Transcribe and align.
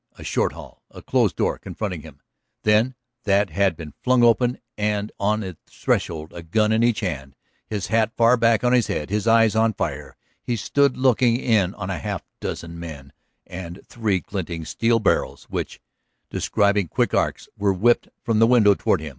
A 0.17 0.23
short 0.23 0.53
hall, 0.53 0.81
a 0.89 1.03
closed 1.03 1.35
door 1.35 1.59
confronting 1.59 2.01
him... 2.01 2.21
then 2.63 2.95
that 3.25 3.51
had 3.51 3.77
been 3.77 3.93
flung 4.01 4.23
open 4.23 4.57
and 4.75 5.11
on 5.19 5.43
its 5.43 5.59
threshold, 5.79 6.33
a 6.33 6.41
gun 6.41 6.71
in 6.71 6.81
each 6.81 7.01
hand, 7.01 7.35
his 7.67 7.85
hat 7.85 8.11
far 8.17 8.35
back 8.35 8.63
on 8.63 8.73
his 8.73 8.87
head, 8.87 9.11
his 9.11 9.27
eyes 9.27 9.55
on 9.55 9.73
fire, 9.73 10.17
he 10.41 10.55
stood 10.55 10.97
looking 10.97 11.37
in 11.37 11.75
on 11.75 11.91
a 11.91 11.99
half 11.99 12.23
dozen 12.39 12.79
men 12.79 13.13
and 13.45 13.85
three 13.87 14.21
glinting 14.21 14.65
steel 14.65 14.97
barrels 14.97 15.43
which, 15.51 15.79
describing 16.31 16.87
quick 16.87 17.13
arcs, 17.13 17.47
were 17.55 17.71
whipped 17.71 18.07
from 18.23 18.39
the 18.39 18.47
window 18.47 18.73
toward 18.73 19.01
him. 19.01 19.09